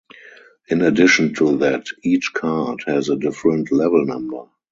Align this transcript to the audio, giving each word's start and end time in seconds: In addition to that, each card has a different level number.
In 0.69 0.81
addition 0.81 1.35
to 1.35 1.57
that, 1.57 1.85
each 2.01 2.33
card 2.33 2.79
has 2.87 3.09
a 3.09 3.15
different 3.17 3.71
level 3.71 4.03
number. 4.03 4.45